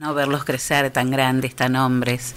[0.00, 2.36] No verlos crecer tan grandes, tan hombres.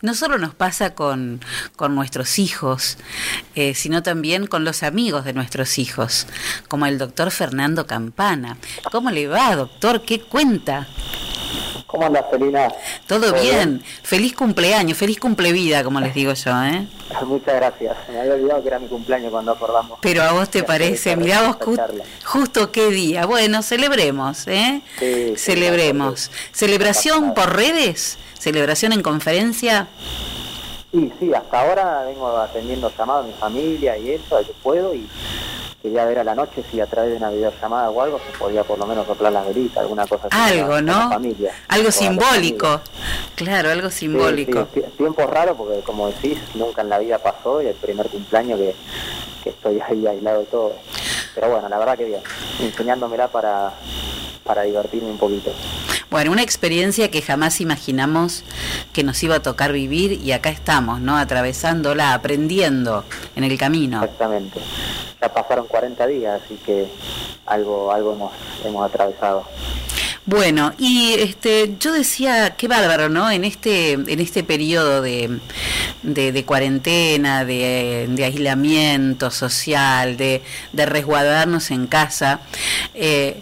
[0.00, 1.40] No solo nos pasa con,
[1.76, 2.96] con nuestros hijos,
[3.54, 6.26] eh, sino también con los amigos de nuestros hijos,
[6.68, 8.56] como el doctor Fernando Campana.
[8.90, 10.06] ¿Cómo le va, doctor?
[10.06, 10.88] ¿Qué cuenta?
[11.92, 12.72] ¿Cómo andas, Felina?
[13.06, 13.82] Todo, bien?
[14.02, 16.86] Feliz cumpleaños, feliz cumplevida, como les digo yo, ¿eh?
[17.26, 17.94] Muchas gracias.
[18.08, 19.98] Me había olvidado que era mi cumpleaños cuando acordamos.
[20.00, 21.58] Pero a vos te parece, mirá vos
[22.24, 23.26] justo qué día.
[23.26, 24.80] Bueno, celebremos, ¿eh?
[24.98, 26.30] Sí, celebremos.
[26.52, 28.16] ¿Celebración por redes?
[28.38, 29.88] ¿Celebración en conferencia?
[30.92, 35.06] Sí, sí, hasta ahora vengo atendiendo llamados a mi familia y eso, que puedo, y
[35.82, 38.62] quería ver a la noche si a través de una videollamada o algo se podía
[38.62, 40.60] por lo menos soplar las velitas, alguna cosa así.
[40.60, 41.10] Algo, ¿no?
[41.10, 42.80] Familia, algo simbólico.
[43.34, 44.68] Claro, algo simbólico.
[44.96, 48.74] tiempo raro porque, como decís, nunca en la vida pasó y el primer cumpleaños que,
[49.42, 50.72] que estoy ahí aislado de todo.
[51.34, 52.20] Pero bueno, la verdad que bien,
[52.60, 53.72] enseñándomela para,
[54.44, 55.50] para divertirme un poquito.
[56.12, 58.44] Bueno, una experiencia que jamás imaginamos
[58.92, 61.16] que nos iba a tocar vivir y acá estamos, ¿no?
[61.16, 64.04] Atravesándola, aprendiendo en el camino.
[64.04, 64.60] Exactamente
[65.22, 66.88] ya pasaron 40 días, así que
[67.46, 68.32] algo, algo hemos,
[68.64, 69.46] hemos atravesado.
[70.24, 73.30] Bueno, y este, yo decía, qué bárbaro, ¿no?
[73.30, 75.40] En este, en este periodo de,
[76.02, 80.42] de, cuarentena, de, aislamiento social, de,
[80.72, 82.40] de resguardarnos en casa,
[82.94, 83.40] eh,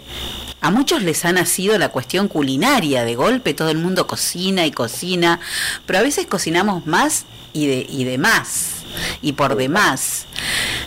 [0.61, 4.71] a muchos les ha nacido la cuestión culinaria, de golpe todo el mundo cocina y
[4.71, 5.39] cocina,
[5.87, 8.83] pero a veces cocinamos más y de, y de más,
[9.21, 10.27] y por demás.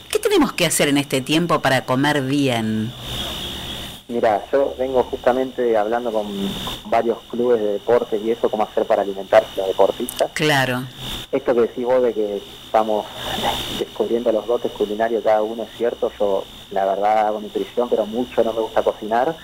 [0.08, 2.92] ¿Qué tenemos que hacer en este tiempo para comer bien?
[4.06, 6.26] Mira, yo vengo justamente hablando con
[6.86, 10.30] varios clubes de deportes y eso, cómo hacer para alimentarse los deportistas.
[10.34, 10.84] Claro.
[11.32, 13.06] Esto que decís vos de que estamos
[13.78, 18.42] descubriendo los dotes culinarios cada uno es cierto, yo la verdad hago nutrición, pero mucho
[18.44, 19.34] no me gusta cocinar.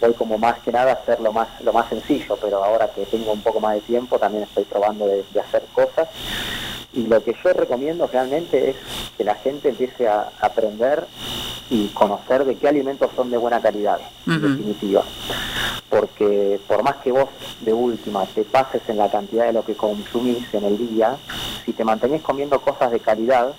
[0.00, 3.06] Voy como más que nada a hacer lo más, lo más sencillo, pero ahora que
[3.06, 6.08] tengo un poco más de tiempo también estoy probando de hacer cosas
[6.98, 8.76] y lo que yo recomiendo realmente es
[9.16, 11.06] que la gente empiece a aprender
[11.70, 15.04] y conocer de qué alimentos son de buena calidad, en definitiva.
[15.88, 17.28] Porque por más que vos
[17.60, 21.16] de última te pases en la cantidad de lo que consumís en el día,
[21.64, 23.52] si te mantenés comiendo cosas de calidad,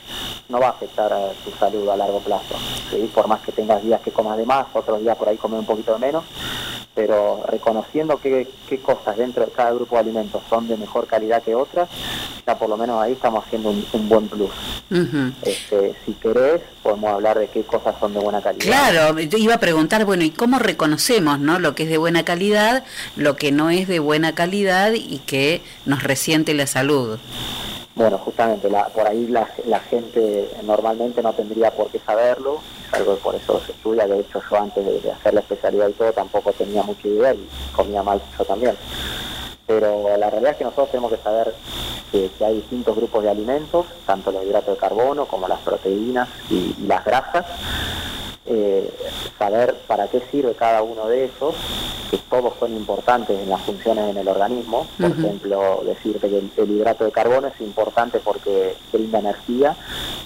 [0.50, 2.56] no va a afectar a tu salud a largo plazo.
[3.14, 5.66] Por más que tengas días que comas de más, otros días por ahí comer un
[5.66, 6.26] poquito de menos,
[7.00, 8.46] pero reconociendo qué,
[8.84, 11.88] cosas dentro de cada grupo de alimentos son de mejor calidad que otras,
[12.46, 14.52] ya por lo menos ahí estamos haciendo un, buen plus.
[15.42, 18.66] este, si querés, podemos hablar de qué cosas son de buena calidad.
[18.66, 21.58] Claro, iba a preguntar, bueno, ¿y cómo reconocemos ¿no?
[21.58, 22.84] lo que es de buena calidad,
[23.16, 27.18] lo que no es de buena calidad y que nos resiente la salud?
[28.00, 29.46] Bueno, justamente, por ahí la,
[29.90, 32.62] gente normalmente no tendría por qué saberlo,
[32.94, 36.14] algo por eso se estudia, de hecho yo antes de, hacer la especialidad y todo
[36.14, 37.46] tampoco tenía mucha idea y
[37.76, 38.78] comía mal yo también.
[39.68, 41.54] Pero la realidad es que nosotros tenemos que saber
[42.10, 46.74] que, hay distintos grupos de alimentos, tanto los hidratos de carbono como las proteínas y
[46.88, 47.48] las grasas,
[48.50, 48.92] eh,
[49.38, 51.56] saber para qué sirve cada uno de esos,
[52.10, 54.88] que todos son importantes en las funciones en el organismo.
[55.00, 59.76] Por ejemplo, decirte que el, hidrato de carbono es importante porque brinda energía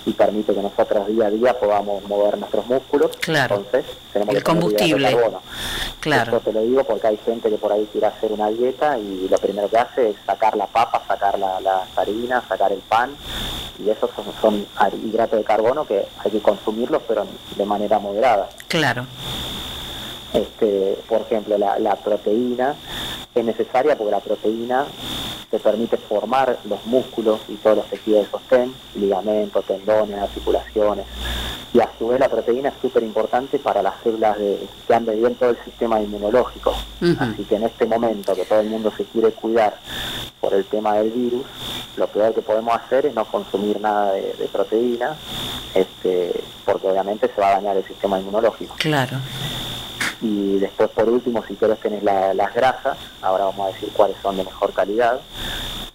[0.06, 3.12] y permite que nosotros día a día podamos mover nuestros músculos.
[3.18, 3.58] Claro.
[3.58, 5.12] Entonces, tenemos el combustible.
[5.12, 5.42] carbono.
[6.00, 6.38] Claro.
[6.38, 9.28] Esto te lo digo porque hay gente que por ahí quiere hacer una dieta y
[9.30, 13.16] lo primero que hace es sacar la papa, sacar la, las harinas, sacar el pan
[13.80, 14.10] y esos
[14.42, 14.66] son,
[15.04, 18.13] hidratos de carbono que hay que consumirlos pero de manera moderada.
[18.68, 19.06] Claro.
[20.34, 22.76] Este, por ejemplo, la, proteína
[23.36, 24.86] es necesaria porque la proteína
[25.52, 31.06] te permite formar los músculos y todos los tejidos de sostén, ligamentos, tendones, articulaciones.
[31.74, 35.18] Y a su vez la proteína es súper importante para las células de, que andan
[35.18, 36.76] bien todo el sistema inmunológico.
[37.20, 39.78] Así que en este momento que todo el mundo se quiere cuidar
[40.40, 41.46] por el tema del virus,
[41.98, 45.16] lo peor que podemos hacer es no consumir nada de, proteína,
[45.74, 48.76] este, porque obviamente se va a dañar el sistema inmunológico.
[48.78, 49.18] Claro.
[50.22, 54.38] Y después, por último, si quieres tener las grasas, ahora vamos a decir cuáles son
[54.38, 55.20] de mejor calidad,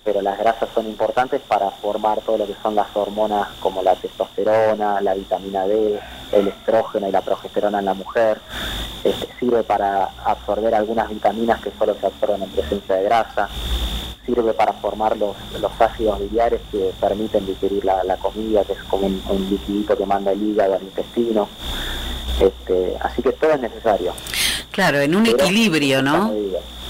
[0.08, 3.94] pero las grasas son importantes para formar todo lo que son las hormonas como la
[3.94, 6.00] testosterona, la vitamina D,
[6.32, 8.40] el estrógeno y la progesterona en la mujer.
[9.04, 13.50] Este, sirve para absorber algunas vitaminas que solo se absorben en presencia de grasa
[14.24, 19.06] sirve para formar los, los ácidos biliares que permiten digerir la, comida, que es como
[19.06, 21.48] un, un, liquidito que manda el hígado al intestino.
[22.40, 24.14] Este, así que todo es necesario.
[24.70, 26.32] Claro, en un equilibrio, ¿no?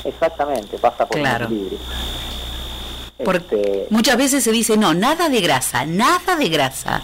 [0.04, 1.78] Exactamente, pasa por un equilibrio.
[3.24, 7.02] Porque este, muchas veces se dice, no, nada de grasa, nada de grasa.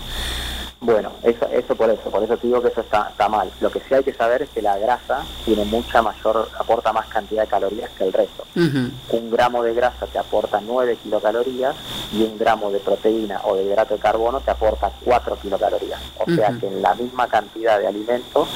[0.80, 3.50] Bueno, eso, eso por eso, por eso te digo que eso está, está mal.
[3.62, 7.06] Lo que sí hay que saber es que la grasa tiene mucha mayor, aporta más
[7.06, 8.44] cantidad de calorías que el resto.
[8.54, 11.74] Un gramo de grasa te aporta 9 kilocalorías
[12.12, 16.00] y un gramo de proteína o de hidrato de carbono te aporta 4 kilocalorías.
[16.18, 18.46] O sea que en la misma cantidad de alimentos,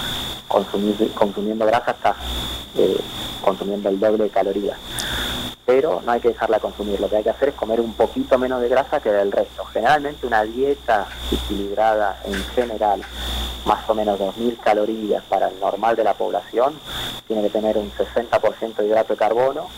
[0.46, 2.16] consumiendo grasa estás
[2.76, 2.98] eh,
[3.40, 4.76] consumiendo el doble de calorías
[5.68, 6.98] pero no hay que dejarla consumir.
[6.98, 9.66] Lo que hay que hacer es comer un poquito menos de grasa que del resto.
[9.66, 13.02] Generalmente una dieta equilibrada en general,
[13.66, 16.72] más o menos 2.000 calorías para el normal de la población,
[17.26, 19.68] tiene que tener un 60% de hidrato de carbono,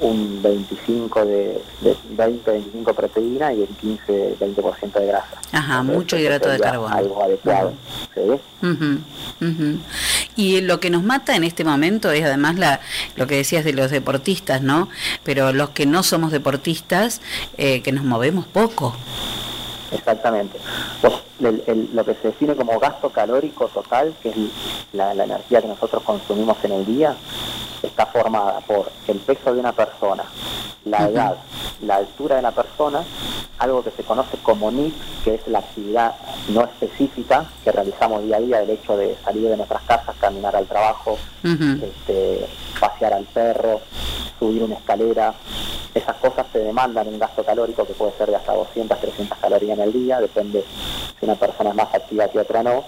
[0.00, 1.62] un 25 de,
[2.10, 5.40] 20 25 proteína y el 15 20% de grasa.
[5.52, 6.92] Ajá, mucho hidrato de carbono.
[6.92, 7.72] Algo adecuado.
[10.36, 12.80] Y lo que nos mata en este momento es además la,
[13.16, 14.88] lo que decías de los deportistas, ¿no?
[15.24, 17.20] Pero los que no somos deportistas,
[17.58, 18.94] eh, que nos movemos poco.
[19.92, 20.58] Exactamente.
[21.40, 24.36] lo que se define como gasto calórico total, que es
[24.92, 27.16] la energía que nosotros consumimos en el día,
[27.82, 30.24] está formada por el peso de una persona,
[30.84, 31.36] la edad,
[31.82, 33.02] la altura de la persona,
[33.58, 34.94] algo que se conoce como NIT,
[35.24, 36.14] que es la actividad
[36.48, 40.56] no específica que realizamos día a día, el hecho de salir de nuestras casas, caminar
[40.56, 42.46] al trabajo, este,
[42.78, 43.80] pasear al perro,
[44.40, 45.34] subir una escalera.
[45.94, 49.78] Esas cosas se demandan un gasto calórico que puede ser de hasta 200, 300 calorías
[49.78, 50.64] en el día, depende
[51.18, 52.84] si una persona es más activa que otra no.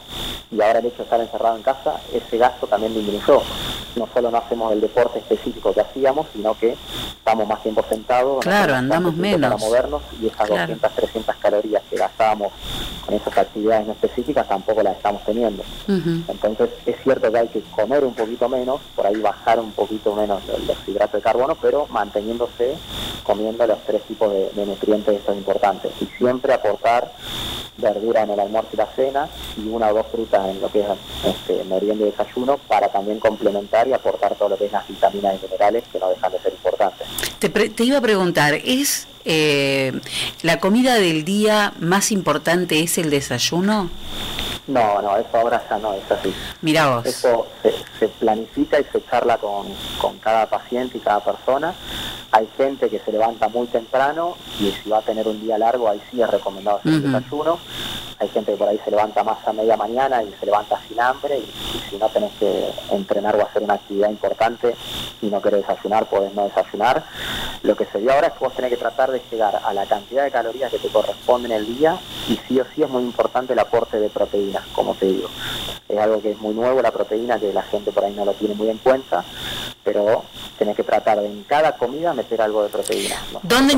[0.52, 3.43] Y ahora el hecho de estar encerrado en casa, ese gasto también disminuyó
[3.96, 6.76] no solo no hacemos el deporte específico que hacíamos, sino que
[7.16, 8.40] estamos más tiempo sentados.
[8.40, 9.52] Claro, andamos menos.
[9.52, 12.52] Para movernos y esas 200, 300 calorías que gastábamos
[13.04, 15.62] con esas actividades no específicas tampoco las estamos teniendo.
[15.88, 20.14] Entonces es cierto que hay que comer un poquito menos, por ahí bajar un poquito
[20.14, 22.76] menos los hidratos de carbono, pero manteniéndose
[23.25, 27.12] comiendo los tres tipos de, de nutrientes que son importantes y siempre aportar
[27.82, 30.81] verdura en el almuerzo y la cena y una o dos frutas en lo que
[30.81, 30.87] es
[31.26, 35.34] este, merienda y desayuno para también complementar y aportar todo lo que es las vitaminas
[35.38, 37.06] y minerales que no dejan de ser importantes.
[37.38, 39.93] Te, te iba a preguntar, ¿es eh,
[40.43, 43.90] la comida del día más importante es el desayuno?
[44.67, 46.32] No, no, eso ahora ya no es así.
[46.61, 47.06] Mira vos.
[47.06, 47.47] Eso
[47.99, 49.67] se, planifica y se charla con,
[50.00, 51.75] con cada paciente y cada persona
[52.32, 55.88] hay gente que se levanta muy temprano y si va a tener un día largo,
[55.88, 57.59] ahí sí es recomendado hacer el desayuno.
[58.19, 60.99] Hay gente que por ahí se levanta más a media mañana y se levanta sin
[60.99, 64.75] hambre y, si no tenés que entrenar o hacer una actividad importante
[65.20, 67.05] y no querés desayunar, podés no desayunar.
[67.62, 69.87] Lo que se dio ahora es que vos tenés que tratar de llegar a la
[69.87, 71.97] cantidad de calorías que te corresponden el día
[72.29, 75.29] y sí o sí es muy importante el aporte de proteínas, como te digo.
[75.88, 78.32] Es algo que es muy nuevo, la proteína, que la gente por ahí no lo
[78.32, 79.25] tiene muy en cuenta,
[79.85, 80.25] pero
[80.59, 83.17] tenés que tratar de en cada comida meter algo de proteína.
[83.43, 83.75] ¿Dónde,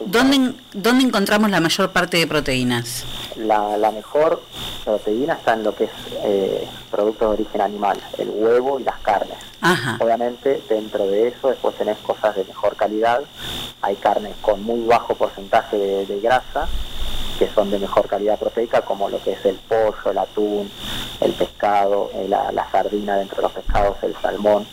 [0.00, 3.04] ¿dónde, ¿Dónde encontramos la mayor parte de proteínas?
[3.36, 4.42] La, la mejor
[4.84, 5.90] proteína está en lo que es
[6.24, 9.49] eh, productos de origen animal, el huevo y las carnes.
[10.00, 13.20] Obviamente dentro de eso después tenés cosas de mejor calidad,
[13.82, 16.68] hay carnes con muy bajo porcentaje de grasa
[17.38, 20.70] que son de mejor calidad proteica, como lo que es el pollo, el atún,
[21.20, 24.66] el pescado, eh, la, sardina dentro de los pescados, el salmón,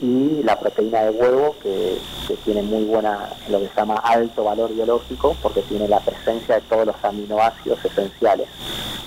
[0.00, 1.98] y la proteína de huevo, que,
[2.44, 6.60] tiene muy buena, lo que se llama alto valor biológico, porque tiene la presencia de
[6.62, 8.48] todos los aminoácidos esenciales.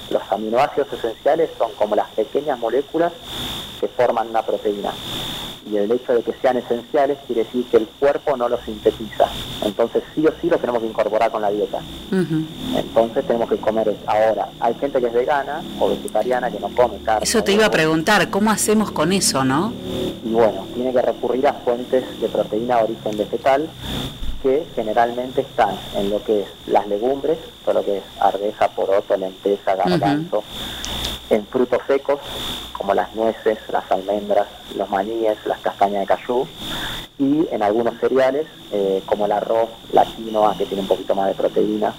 [0.09, 3.13] Los aminoácidos esenciales son como las pequeñas moléculas
[3.79, 4.91] que forman una proteína
[5.71, 9.27] y el hecho de que sean esenciales quiere decir que el cuerpo no los sintetiza.
[9.63, 11.79] Entonces sí o sí los tenemos que incorporar con la dieta.
[12.11, 14.49] Entonces tenemos que comer ahora.
[14.59, 17.23] Hay gente que es vegana o vegetariana que no come carne.
[17.23, 19.73] Eso te iba a preguntar, ¿cómo hacemos con eso, no?
[20.23, 23.69] Y bueno, tiene que recurrir a fuentes de proteína de origen vegetal
[24.41, 29.15] que generalmente están en lo que es las legumbres, todo lo que es arveja, poroto,
[29.15, 30.43] lenteja, garbanzo,
[31.31, 32.19] en frutos secos,
[32.73, 36.45] como las nueces, las almendras, los maníes, las castañas de cayú,
[37.17, 41.27] y en algunos cereales, eh, como el arroz, la quinoa, que tiene un poquito más
[41.27, 41.93] de proteína,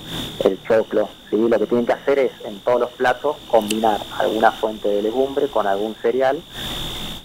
[0.45, 1.09] el choclo.
[1.31, 1.37] ¿sí?
[1.37, 5.49] Lo que tienen que hacer es, en todos los platos, combinar alguna fuente de legumbre
[5.49, 6.43] con algún cereal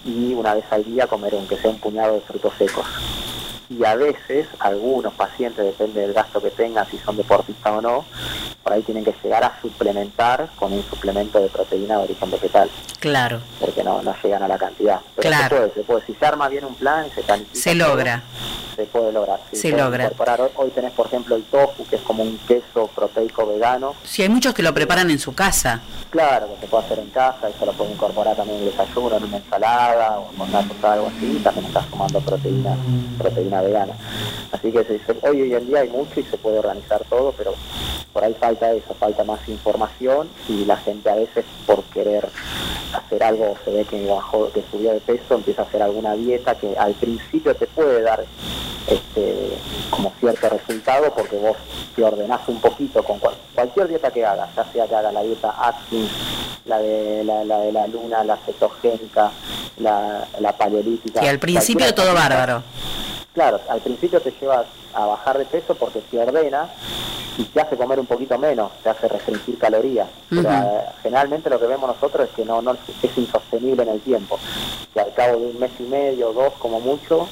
[0.04, 2.86] y una vez al día comer aunque sea un puñado de frutos secos
[3.70, 8.04] y a veces algunos pacientes, depende del gasto que tengan, si son deportistas o no,
[8.68, 12.68] por ahí tienen que llegar a suplementar con un suplemento de proteína de origen vegetal.
[13.00, 13.40] Claro.
[13.58, 15.00] Porque no, no llegan a la cantidad.
[15.16, 15.48] Pero claro.
[15.48, 16.06] se puede, se puede.
[16.06, 17.22] Si se arma bien un plan, se.
[17.58, 18.22] Se logra
[18.78, 19.40] se puede lograr.
[19.50, 20.12] se logra.
[20.54, 23.96] Hoy, tenés, por ejemplo, el tofu, que es como un queso proteico vegano.
[24.04, 25.80] Sí, hay muchos que lo preparan en su casa.
[26.10, 29.16] Claro, que se puede hacer en casa, eso lo puede incorporar también en el desayuno,
[29.16, 32.76] en una ensalada o en una algo así, y también está sumando proteína,
[33.18, 33.94] proteína vegana.
[34.52, 34.78] Así que
[35.22, 37.54] hoy, hoy en día hay mucho y se puede organizar todo, pero
[38.12, 42.28] por ahí falta eso, falta más información y la gente a veces por querer
[42.92, 46.54] hacer algo se ve que bajó, que subió de peso, empieza a hacer alguna dieta
[46.54, 48.24] que al principio te puede dar
[48.86, 49.58] este,
[49.90, 51.56] como cierto resultado porque vos
[51.94, 53.20] te ordenás un poquito con
[53.54, 56.10] cualquier dieta que hagas, ya sea que haga la dieta Atkins,
[56.64, 59.30] la de la, de la luna, la cetogénica,
[59.78, 61.24] la, la paleolítica.
[61.24, 62.62] Y al principio todo bárbaro.
[63.34, 64.64] Claro, al principio te lleva
[64.94, 66.68] a bajar de peso porque te ordena
[67.36, 70.08] y te hace comer un poquito menos, te hace restringir calorías.
[70.28, 74.00] Pero eh, generalmente lo que vemos nosotros es que no, no es insostenible en el
[74.00, 74.38] tiempo.
[74.92, 77.28] Que al cabo de un mes y medio, dos como mucho,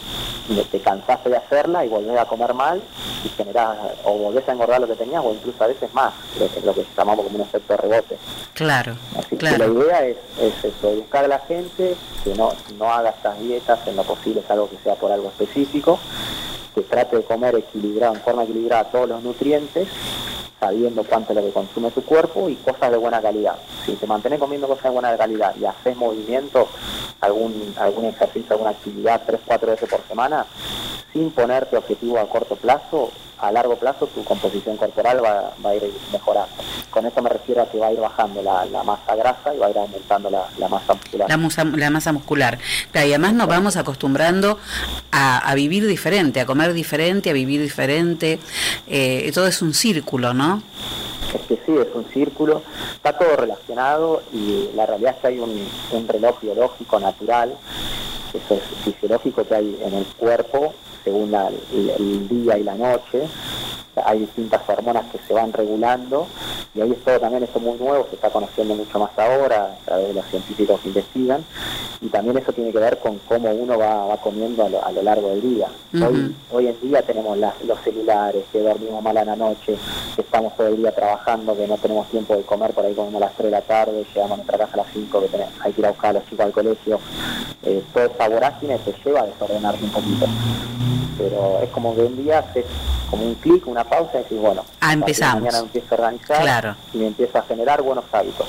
[0.70, 2.80] te cansaste de hacerla y volvés a comer mal
[3.24, 6.48] y generás, o volvés a engordar lo que tenías o incluso a veces más, lo
[6.48, 8.18] que, lo que llamamos como un efecto de rebote.
[8.54, 9.56] Claro, Así claro.
[9.56, 13.38] que la idea es, es eso, educar a la gente, que no, no haga estas
[13.40, 15.98] dietas, en lo posible es algo que sea por algo específico,
[16.74, 19.88] que trate de comer equilibrado, en forma equilibrada todos los nutrientes,
[20.58, 23.56] sabiendo cuánto es lo que consume tu cuerpo y cosas de buena calidad.
[23.84, 26.68] Si te mantienes comiendo cosas de buena calidad y haces movimiento,
[27.20, 30.46] algún, algún ejercicio, alguna actividad tres, cuatro veces por semana,
[31.12, 35.92] sin ponerte objetivo a corto plazo, a largo plazo tu composición corporal va, a ir
[36.12, 36.54] mejorando.
[36.96, 39.66] Con esto me refiero a que va a ir bajando la, masa grasa y va
[39.66, 41.28] a ir aumentando la, masa muscular.
[41.28, 42.58] La, masa muscular.
[42.94, 44.58] y además nos vamos acostumbrando
[45.12, 48.38] a, vivir diferente, a comer diferente, a vivir diferente.
[48.86, 50.62] Eh, todo es un círculo, ¿no?
[51.34, 52.62] Es que sí, es un círculo,
[52.94, 57.58] está todo relacionado y la realidad es que hay un, un reloj biológico natural,
[58.36, 60.74] eso es fisiológico que hay en el cuerpo
[61.04, 63.28] según el, día y la noche.
[64.04, 66.26] Hay distintas hormonas que se van regulando
[66.74, 69.84] y ahí es todo también esto muy nuevo, se está conociendo mucho más ahora a
[69.86, 71.44] través de los científicos que investigan
[72.00, 75.42] y también eso tiene que ver con cómo uno va, comiendo a lo, largo del
[75.42, 75.68] día.
[75.94, 79.76] hoy, hoy en día tenemos los celulares, que dormimos mal a la noche,
[80.14, 83.22] que estamos todo el día trabajando, que no tenemos tiempo de comer, por ahí comemos
[83.22, 85.52] a las 3 de la tarde, llegamos a nuestra casa a las 5, que tenemos,
[85.60, 87.00] hay que ir a buscar a los chicos al colegio.
[87.62, 90.26] Eh, toda esa vorágine te lleva a desordenarse un poquito
[91.16, 92.64] pero es como que un día haces
[93.10, 95.42] como un clic, una pausa y decís, bueno, ah, empezamos.
[95.42, 98.46] mañana empiezo a organizar y me empiezo a generar buenos hábitos.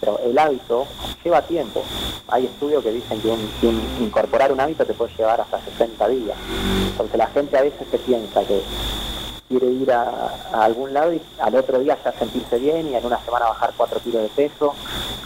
[0.00, 0.86] Pero el hábito
[1.24, 1.82] lleva tiempo.
[2.28, 3.68] Hay estudios que dicen que,
[4.02, 6.36] incorporar un hábito te puede llevar hasta 60 días.
[6.90, 8.62] Entonces la gente a veces se piensa que
[9.48, 13.18] quiere ir a, algún lado y al otro día ya sentirse bien y en una
[13.24, 14.74] semana bajar 4 kilos de peso.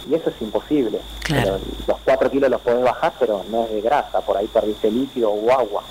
[0.09, 0.99] Y eso es imposible.
[1.87, 4.19] los 4 kilos los podés bajar, pero no es de grasa.
[4.21, 5.83] Por ahí perdiste líquido o agua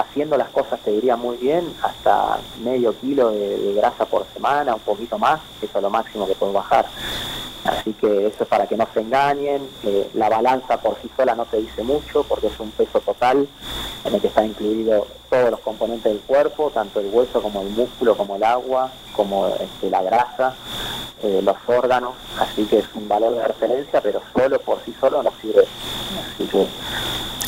[0.00, 4.80] haciendo las cosas, te diría muy bien, hasta medio kilo de, grasa por semana, un
[4.80, 6.86] poquito más, eso es lo máximo que puedes bajar.
[7.64, 9.68] Así que eso es para que no se engañen.
[10.14, 13.46] la balanza por sí sola no te dice mucho porque es un peso total
[14.04, 17.68] en el que están incluidos todos los componentes del cuerpo, tanto el hueso como el
[17.70, 20.54] músculo, como el agua, como este, la grasa,
[21.22, 22.14] eh, los órganos.
[22.38, 25.66] Así que es un valor de referencia, pero solo por sí solo no sirve.
[26.34, 26.66] Así que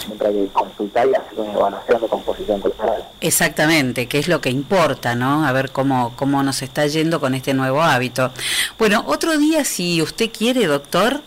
[0.05, 3.05] siempre hay que consultar y hacer una evaluación de composición corporal.
[3.21, 5.47] Exactamente, que es lo que importa, ¿no?
[5.47, 8.31] A ver cómo, cómo nos está yendo con este nuevo hábito.
[8.79, 11.21] Bueno, otro día, si usted quiere, doctor,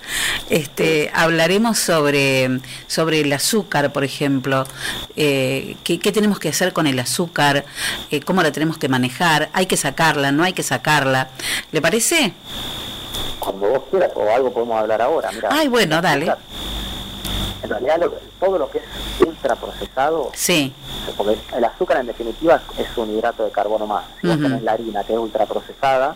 [0.49, 4.65] este, hablaremos sobre, sobre el azúcar, por ejemplo.
[5.15, 7.65] Eh, ¿qué, tenemos que hacer con el azúcar?
[8.11, 9.49] Eh, ¿Cómo la tenemos que manejar?
[9.53, 10.31] ¿Hay que sacarla?
[10.31, 11.29] ¿No hay que sacarla?
[11.71, 12.33] ¿Le parece?
[13.39, 15.29] Cuando vos quieras o algo podemos hablar ahora.
[15.49, 16.33] Ay, bueno, dale
[17.65, 18.83] en realidad todo lo que es
[19.25, 20.73] ultraprocesado, sí.
[21.17, 24.05] porque el azúcar en definitiva es un hidrato de carbono más.
[24.21, 26.15] Si vos tenés la harina que es ultraprocesada,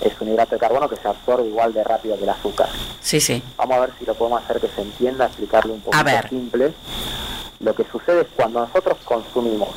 [0.00, 2.68] es un hidrato de carbono que se absorbe igual de rápido que el azúcar.
[3.00, 3.42] Sí, sí.
[3.56, 5.96] Vamos a ver si lo podemos hacer que se entienda, explicarlo un poco
[6.28, 6.72] simple.
[7.60, 9.68] Lo que sucede es cuando nosotros consumimos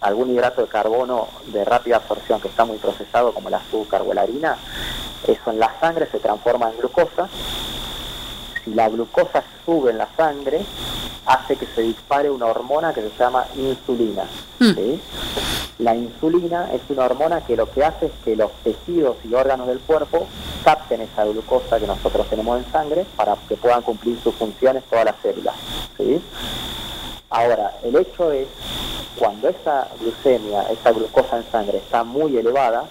[0.00, 4.14] algún hidrato de carbono de rápida absorción que está muy procesado, como el azúcar o
[4.14, 4.56] la harina,
[5.26, 7.28] eso en la sangre se transforma en glucosa
[8.64, 10.60] si la glucosa sube en la sangre,
[11.26, 14.24] hace que se dispare una hormona que se llama insulina.
[14.58, 14.74] Hmm.
[15.78, 19.66] La insulina es una hormona que lo que hace es que los tejidos y órganos
[19.66, 20.26] del cuerpo
[20.62, 25.06] capten esa glucosa que nosotros tenemos en sangre para que puedan cumplir sus funciones todas
[25.06, 25.54] las células.
[27.30, 28.48] Ahora, el hecho es,
[29.16, 32.84] cuando esa glucemia, esa glucosa en sangre está muy elevada,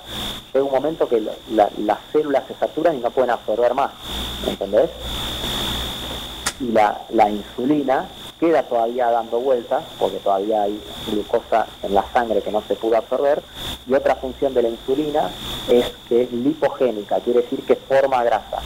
[0.53, 3.91] llega un momento que las células se saturan y no pueden absorber más.
[4.47, 4.89] ¿Entendés?
[6.59, 8.07] Y la, la insulina
[8.39, 12.97] queda todavía dando vueltas, porque todavía hay glucosa en la sangre que no se pudo
[12.97, 13.41] absorber,
[13.87, 15.31] Y otra función de la insulina
[15.67, 18.61] es que es lipogénica, quiere decir que forma grasa.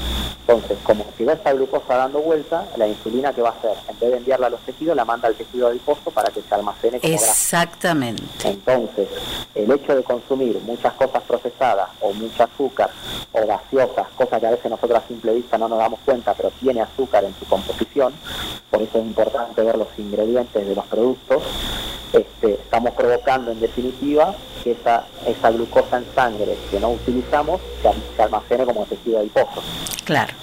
[0.46, 3.98] Entonces, como si va esta glucosa dando vuelta, la insulina que va a hacer, en
[3.98, 7.00] vez de enviarla a los tejidos, la manda al tejido adiposo para que se almacene
[7.00, 8.24] como Exactamente.
[8.44, 9.08] Entonces,
[9.56, 12.90] el hecho de consumir muchas cosas procesadas o mucho azúcar
[13.32, 16.52] o gaseosas, cosas que a veces nosotros a simple vista no nos damos cuenta, pero
[16.60, 18.14] tiene azúcar en su composición,
[18.70, 21.44] por eso es importante ver los ingredientes de los productos,
[22.14, 28.22] este, estamos provocando en definitiva que esa, esa glucosa en sangre que no utilizamos se,
[28.22, 29.64] almacene como tejido adiposo.
[30.06, 30.34] Claro.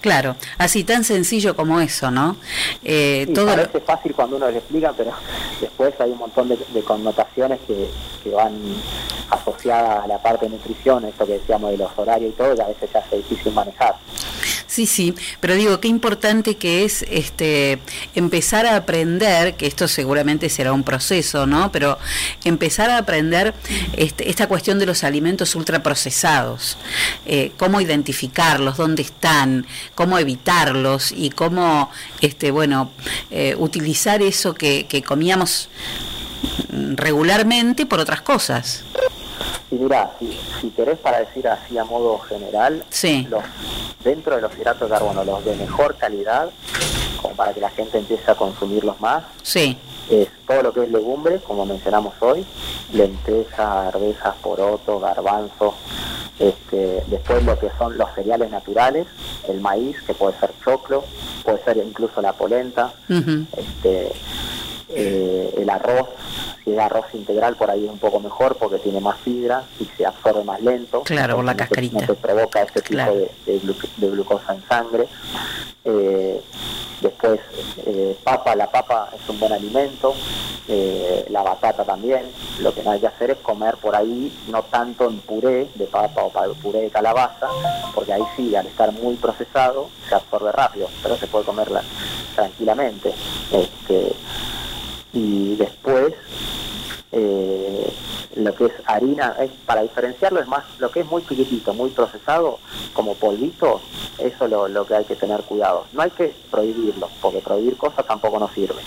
[0.00, 2.36] Claro, así tan sencillo como eso, ¿no?
[2.84, 5.10] Eh, todo parece fácil cuando uno le explica, pero
[5.60, 7.90] después hay un montón de, connotaciones que,
[8.22, 8.54] que, van
[9.30, 12.60] asociadas a la parte de nutrición, esto que decíamos de los horarios y todo, y
[12.60, 13.96] a veces se hace difícil manejar.
[14.76, 17.78] Sí, sí, pero digo, qué importante que es este
[18.14, 21.72] empezar a aprender, que esto seguramente será un proceso, ¿no?
[21.72, 21.98] Pero
[22.44, 23.54] empezar a aprender
[23.96, 26.76] este, esta cuestión de los alimentos ultraprocesados,
[27.24, 31.90] eh, cómo identificarlos, dónde están, cómo evitarlos y cómo,
[32.20, 32.90] este, bueno,
[33.30, 35.70] eh, utilizar eso que, comíamos
[36.96, 38.84] regularmente por otras cosas.
[39.70, 43.26] Y mira, si, si querés para decir así a modo general, sí.
[43.28, 43.42] los
[44.04, 46.50] dentro de los hidratos de carbono, los de mejor calidad,
[47.20, 49.76] como para que la gente empiece a consumirlos más, sí.
[50.08, 52.46] es todo lo que es legumbre, como mencionamos hoy,
[52.92, 53.58] lentejas,
[53.94, 55.74] arvejas, poroto, garbanzo,
[56.38, 59.06] este, después lo que son los cereales naturales,
[59.48, 61.04] el maíz, que puede ser choclo,
[61.42, 64.12] puede ser incluso la polenta, este,
[64.90, 66.08] eh, el arroz,
[66.66, 69.84] si es arroz integral por ahí es un poco mejor porque tiene más fibra y
[69.96, 71.02] se absorbe más lento.
[71.02, 72.00] Claro, por la cascarita.
[72.00, 73.60] No te provoca ese tipo de,
[74.08, 75.06] glucosa en sangre.
[75.84, 76.42] Eh,
[77.00, 77.38] después,
[77.86, 80.12] eh, papa, la papa es un buen alimento,
[81.28, 82.22] la batata también.
[82.58, 85.84] Lo que no hay que hacer es comer por ahí, no tanto en puré de
[85.84, 87.46] papa o puré de calabaza,
[87.94, 91.82] porque ahí sí, al estar muy procesado, se absorbe rápido, pero se puede comerla
[92.34, 93.14] tranquilamente.
[93.52, 94.16] Este,
[95.16, 96.12] y después
[97.10, 97.90] eh,
[98.36, 101.88] lo que es harina, es, para diferenciarlo es más, lo que es muy chiquitito, muy
[101.88, 102.58] procesado,
[102.92, 103.80] como polvito,
[104.18, 105.86] eso es lo, que hay que tener cuidado.
[105.94, 108.82] No hay que prohibirlo, porque prohibir cosas tampoco nos sirve.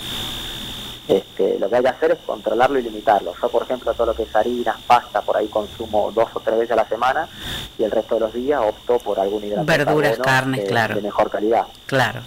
[1.08, 3.34] Este, lo que hay que hacer es controlarlo y limitarlo.
[3.42, 6.56] Yo, por ejemplo, todo lo que es harina, pasta, por ahí consumo dos o tres
[6.56, 7.28] veces a la semana
[7.76, 10.94] y el resto de los días opto por algún hidrato Verduras, carnes, claro.
[10.94, 11.66] de mejor calidad.
[11.86, 12.20] Claro.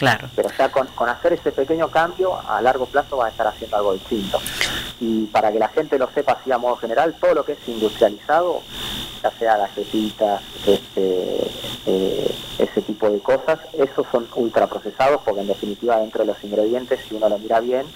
[0.00, 0.30] Claro.
[0.34, 3.92] Pero ya con, hacer ese pequeño cambio, a largo plazo va a estar haciendo algo
[3.92, 4.40] distinto.
[4.98, 7.68] Y para que la gente lo sepa así a modo general, todo lo que es
[7.68, 8.62] industrializado,
[9.22, 11.50] ya sea galletitas, este,
[11.86, 17.00] eh, ese tipo de cosas, esos son ultraprocesados porque en definitiva dentro de los ingredientes,
[17.08, 17.86] si uno lo mira bien,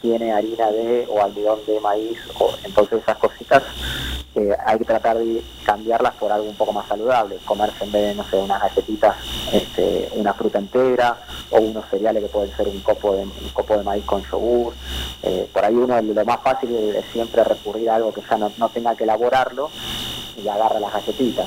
[0.00, 3.62] tiene harina de o almidón de maíz, o, entonces esas cositas
[4.64, 8.14] hay que tratar de cambiarlas por algo un poco más saludable, comerse en vez de,
[8.14, 9.16] no sé, unas galletitas,
[9.52, 11.18] este, una fruta entera
[11.50, 14.74] o unos cereales que pueden ser un copo de, un copo de maíz con yogur.
[15.22, 18.52] Eh, por ahí uno lo más fácil es siempre recurrir a algo que ya no,
[18.58, 19.70] no tenga que elaborarlo
[20.36, 21.46] y agarra las galletitas.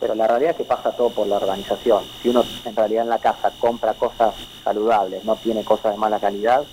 [0.00, 2.02] Pero la realidad es que pasa todo por la organización.
[2.22, 6.18] Si uno en realidad en la casa compra cosas saludables, no tiene cosas de mala
[6.18, 6.64] calidad,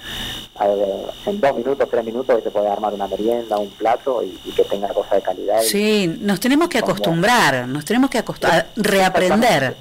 [1.26, 4.90] en dos minutos, tres minutos se puede armar una merienda, un plato y, que tenga
[4.90, 5.62] cosas de calidad.
[5.62, 9.76] Sí, nos tenemos que acostumbrar, nos tenemos que acostumbrar, reaprender.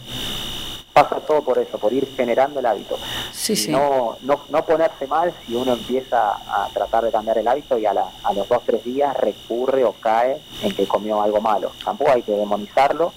[1.08, 2.98] Pasa todo por eso, por ir generando el hábito.
[3.32, 3.70] Sí, sí.
[3.70, 7.86] No, no, no ponerse mal si uno empieza a tratar de cambiar el hábito y
[7.86, 11.72] a, la, a los dos, tres días recurre o cae en que comió algo malo.
[11.84, 13.12] Tampoco hay que demonizarlo,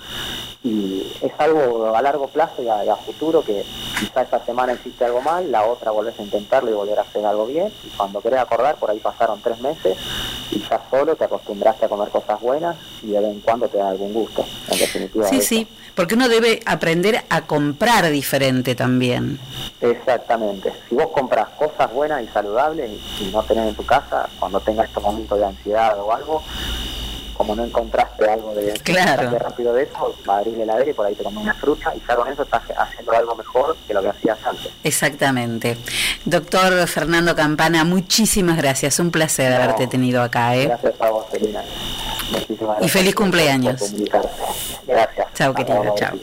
[0.64, 3.66] y es algo a largo plazo y a, futuro que
[4.00, 7.26] quizá esta semana hiciste algo mal, la otra volvés a intentarlo y volver a hacer
[7.26, 9.98] algo bien y cuando querés acordar, por ahí pasaron tres meses
[10.54, 13.78] y ya solo te acostumbraste a comer cosas buenas y de vez en cuando te
[13.78, 15.28] da algún gusto, en definitiva.
[15.28, 19.40] Sí, sí, porque uno debe aprender a comprar diferente también.
[19.82, 24.30] Exactamente, si vos compras cosas buenas y saludables y, y no tenés en tu casa,
[24.40, 26.44] cuando tengas estos momentos de ansiedad o algo,
[27.44, 29.38] como no encontraste algo de claro.
[29.38, 32.02] rápido de eso, va a abrir el y por ahí te comes una fruta y
[32.08, 34.72] ya con eso estás haciendo algo mejor que lo que hacías antes.
[34.84, 35.78] Exactamente.
[36.24, 38.98] Doctor Fernando Campana, muchísimas gracias.
[39.00, 40.56] Un placer haberte tenido acá.
[40.56, 40.68] ¿eh?
[40.68, 41.62] Gracias a vos, Selina.
[42.82, 43.94] Y feliz cumpleaños.
[44.88, 45.28] Gracias.
[45.34, 45.94] Chao, querido.
[45.98, 46.18] Chao.